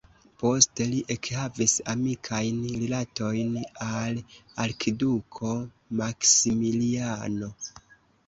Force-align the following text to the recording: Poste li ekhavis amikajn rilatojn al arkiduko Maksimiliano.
Poste 0.41 0.85
li 0.91 1.01
ekhavis 1.15 1.73
amikajn 1.91 2.63
rilatojn 2.83 3.53
al 3.87 4.17
arkiduko 4.65 5.53
Maksimiliano. 6.01 7.51